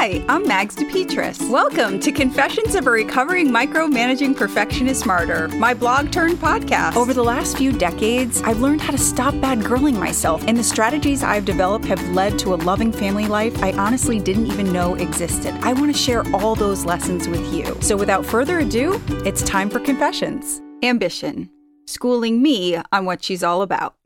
Hi, 0.00 0.24
I'm 0.30 0.48
Mags 0.48 0.74
DePetris. 0.76 1.50
Welcome 1.50 2.00
to 2.00 2.10
Confessions 2.10 2.74
of 2.74 2.86
a 2.86 2.90
Recovering 2.90 3.50
Micromanaging 3.50 4.34
Perfectionist 4.34 5.04
Martyr, 5.04 5.48
my 5.48 5.74
blog 5.74 6.10
turned 6.10 6.38
podcast. 6.38 6.96
Over 6.96 7.12
the 7.12 7.22
last 7.22 7.58
few 7.58 7.70
decades, 7.70 8.40
I've 8.40 8.62
learned 8.62 8.80
how 8.80 8.92
to 8.92 8.98
stop 8.98 9.38
bad 9.42 9.58
girling 9.58 9.98
myself, 9.98 10.42
and 10.46 10.56
the 10.56 10.64
strategies 10.64 11.22
I've 11.22 11.44
developed 11.44 11.84
have 11.84 12.02
led 12.12 12.38
to 12.38 12.54
a 12.54 12.56
loving 12.56 12.92
family 12.92 13.26
life 13.26 13.62
I 13.62 13.72
honestly 13.72 14.18
didn't 14.18 14.46
even 14.46 14.72
know 14.72 14.94
existed. 14.94 15.52
I 15.60 15.74
want 15.74 15.94
to 15.94 16.02
share 16.02 16.24
all 16.34 16.54
those 16.54 16.86
lessons 16.86 17.28
with 17.28 17.52
you. 17.52 17.76
So 17.82 17.94
without 17.94 18.24
further 18.24 18.60
ado, 18.60 18.98
it's 19.26 19.42
time 19.42 19.68
for 19.68 19.80
Confessions. 19.80 20.62
Ambition, 20.82 21.50
schooling 21.84 22.40
me 22.40 22.78
on 22.90 23.04
what 23.04 23.22
she's 23.22 23.42
all 23.42 23.60
about. 23.60 23.96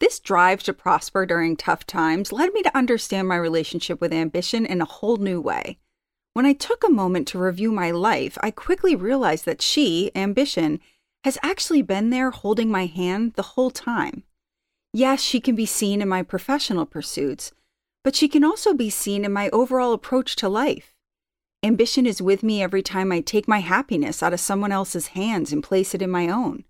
This 0.00 0.20
drive 0.20 0.62
to 0.62 0.72
prosper 0.72 1.26
during 1.26 1.56
tough 1.56 1.84
times 1.84 2.32
led 2.32 2.52
me 2.52 2.62
to 2.62 2.76
understand 2.76 3.26
my 3.26 3.36
relationship 3.36 4.00
with 4.00 4.12
ambition 4.12 4.64
in 4.64 4.80
a 4.80 4.86
whole 4.86 5.16
new 5.16 5.40
way. 5.40 5.78
When 6.34 6.46
I 6.46 6.52
took 6.52 6.84
a 6.84 6.90
moment 6.90 7.26
to 7.28 7.38
review 7.38 7.72
my 7.72 7.90
life, 7.90 8.38
I 8.40 8.52
quickly 8.52 8.94
realized 8.94 9.44
that 9.46 9.60
she, 9.60 10.12
ambition, 10.14 10.78
has 11.24 11.36
actually 11.42 11.82
been 11.82 12.10
there 12.10 12.30
holding 12.30 12.70
my 12.70 12.86
hand 12.86 13.32
the 13.34 13.42
whole 13.42 13.72
time. 13.72 14.22
Yes, 14.92 15.20
she 15.20 15.40
can 15.40 15.56
be 15.56 15.66
seen 15.66 16.00
in 16.00 16.08
my 16.08 16.22
professional 16.22 16.86
pursuits, 16.86 17.52
but 18.04 18.14
she 18.14 18.28
can 18.28 18.44
also 18.44 18.72
be 18.72 18.90
seen 18.90 19.24
in 19.24 19.32
my 19.32 19.48
overall 19.50 19.92
approach 19.92 20.36
to 20.36 20.48
life. 20.48 20.94
Ambition 21.64 22.06
is 22.06 22.22
with 22.22 22.44
me 22.44 22.62
every 22.62 22.82
time 22.82 23.10
I 23.10 23.20
take 23.20 23.48
my 23.48 23.58
happiness 23.58 24.22
out 24.22 24.32
of 24.32 24.38
someone 24.38 24.70
else's 24.70 25.08
hands 25.08 25.52
and 25.52 25.62
place 25.62 25.92
it 25.92 26.02
in 26.02 26.10
my 26.10 26.28
own. 26.28 26.64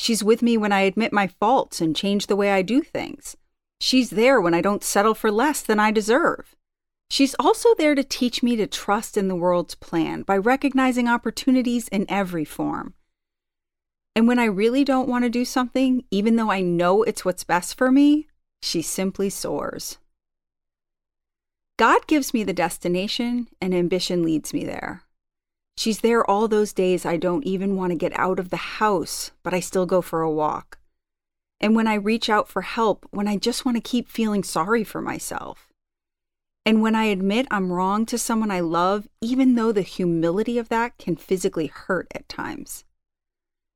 She's 0.00 0.24
with 0.24 0.40
me 0.40 0.56
when 0.56 0.72
I 0.72 0.80
admit 0.80 1.12
my 1.12 1.26
faults 1.26 1.82
and 1.82 1.94
change 1.94 2.26
the 2.26 2.34
way 2.34 2.52
I 2.52 2.62
do 2.62 2.80
things. 2.80 3.36
She's 3.82 4.08
there 4.08 4.40
when 4.40 4.54
I 4.54 4.62
don't 4.62 4.82
settle 4.82 5.12
for 5.12 5.30
less 5.30 5.60
than 5.60 5.78
I 5.78 5.90
deserve. 5.90 6.56
She's 7.10 7.34
also 7.38 7.74
there 7.74 7.94
to 7.94 8.02
teach 8.02 8.42
me 8.42 8.56
to 8.56 8.66
trust 8.66 9.18
in 9.18 9.28
the 9.28 9.34
world's 9.34 9.74
plan 9.74 10.22
by 10.22 10.38
recognizing 10.38 11.06
opportunities 11.06 11.86
in 11.88 12.06
every 12.08 12.46
form. 12.46 12.94
And 14.16 14.26
when 14.26 14.38
I 14.38 14.46
really 14.46 14.84
don't 14.84 15.06
want 15.06 15.24
to 15.24 15.28
do 15.28 15.44
something, 15.44 16.02
even 16.10 16.36
though 16.36 16.50
I 16.50 16.62
know 16.62 17.02
it's 17.02 17.26
what's 17.26 17.44
best 17.44 17.76
for 17.76 17.90
me, 17.90 18.26
she 18.62 18.80
simply 18.80 19.28
soars. 19.28 19.98
God 21.76 22.06
gives 22.06 22.32
me 22.32 22.42
the 22.42 22.54
destination, 22.54 23.48
and 23.60 23.74
ambition 23.74 24.22
leads 24.22 24.54
me 24.54 24.64
there. 24.64 25.02
She's 25.80 26.00
there 26.00 26.30
all 26.30 26.46
those 26.46 26.74
days 26.74 27.06
I 27.06 27.16
don't 27.16 27.42
even 27.46 27.74
want 27.74 27.90
to 27.90 27.96
get 27.96 28.12
out 28.18 28.38
of 28.38 28.50
the 28.50 28.58
house, 28.58 29.30
but 29.42 29.54
I 29.54 29.60
still 29.60 29.86
go 29.86 30.02
for 30.02 30.20
a 30.20 30.30
walk. 30.30 30.78
And 31.58 31.74
when 31.74 31.86
I 31.86 31.94
reach 31.94 32.28
out 32.28 32.50
for 32.50 32.60
help, 32.60 33.06
when 33.12 33.26
I 33.26 33.38
just 33.38 33.64
want 33.64 33.78
to 33.78 33.90
keep 33.90 34.06
feeling 34.06 34.44
sorry 34.44 34.84
for 34.84 35.00
myself. 35.00 35.68
And 36.66 36.82
when 36.82 36.94
I 36.94 37.04
admit 37.04 37.46
I'm 37.50 37.72
wrong 37.72 38.04
to 38.04 38.18
someone 38.18 38.50
I 38.50 38.60
love, 38.60 39.08
even 39.22 39.54
though 39.54 39.72
the 39.72 39.80
humility 39.80 40.58
of 40.58 40.68
that 40.68 40.98
can 40.98 41.16
physically 41.16 41.68
hurt 41.68 42.08
at 42.14 42.28
times. 42.28 42.84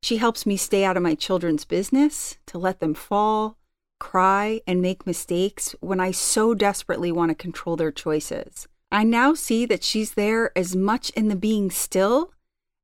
She 0.03 0.19
helps 0.19 0.45
me 0.45 0.59
stay 0.59 0.85
out 0.85 0.99
of 0.99 1.03
my 1.03 1.15
children's 1.15 1.65
business, 1.65 2.37
to 2.49 2.59
let 2.59 2.81
them 2.81 2.93
fall, 2.93 3.57
cry, 3.99 4.61
and 4.67 4.83
make 4.83 5.07
mistakes 5.07 5.75
when 5.81 6.01
I 6.01 6.11
so 6.11 6.53
desperately 6.53 7.11
want 7.11 7.31
to 7.31 7.35
control 7.35 7.77
their 7.77 7.91
choices. 7.91 8.69
I 8.95 9.03
now 9.03 9.35
see 9.35 9.67
that 9.67 9.83
she's 9.83 10.15
there 10.15 10.57
as 10.57 10.77
much 10.77 11.11
in 11.11 11.27
the 11.27 11.35
being 11.35 11.69
still 11.69 12.31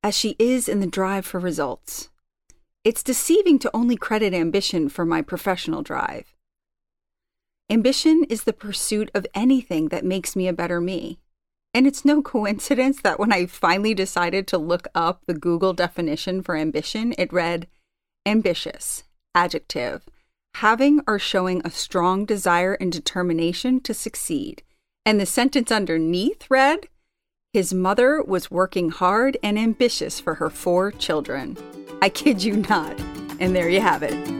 as 0.03 0.13
she 0.13 0.35
is 0.41 0.69
in 0.69 0.81
the 0.81 0.89
drive 0.89 1.25
for 1.25 1.39
results. 1.39 2.11
It's 2.83 3.05
deceiving 3.05 3.61
to 3.61 3.71
only 3.73 3.95
credit 3.95 4.35
ambition 4.35 4.89
for 4.89 5.07
my 5.07 5.23
professional 5.23 5.83
drive. 5.83 6.35
Ambition 7.71 8.25
is 8.25 8.43
the 8.43 8.53
pursuit 8.53 9.09
of 9.15 9.25
anything 9.35 9.91
that 9.91 10.05
makes 10.05 10.35
me 10.35 10.49
a 10.49 10.53
better 10.53 10.81
me. 10.81 11.21
And 11.73 11.87
it's 11.87 12.05
no 12.05 12.23
coincidence 12.35 13.01
that 13.03 13.21
when 13.21 13.33
I 13.33 13.47
finally 13.47 13.95
decided 13.95 14.49
to 14.49 14.59
look 14.59 14.89
up 14.97 15.23
the 15.27 15.35
Google 15.35 15.75
definition 15.75 16.43
for 16.43 16.57
ambition, 16.57 17.15
it 17.19 17.33
read 17.33 17.69
ambitious, 18.27 19.05
adjective, 19.33 20.03
having 20.57 21.03
or 21.07 21.21
showing 21.21 21.63
a 21.65 21.71
strong 21.71 22.25
desire 22.25 22.75
and 22.81 22.91
determination 22.91 23.79
to 23.83 23.95
succeed 23.95 24.65
and 25.05 25.21
the 25.21 25.27
sentence 25.27 25.71
underneath 25.71 26.51
read 26.51 26.89
His 27.53 27.75
mother 27.75 28.23
was 28.23 28.51
working 28.51 28.91
hard 28.91 29.37
and 29.43 29.59
ambitious 29.59 30.21
for 30.21 30.35
her 30.35 30.51
four 30.51 30.93
children. 30.93 31.57
I 32.01 32.09
kid 32.09 32.43
you 32.43 32.57
not. 32.57 32.99
And 33.41 33.57
there 33.57 33.69
you 33.69 33.81
have 33.81 34.03
it. 34.03 34.40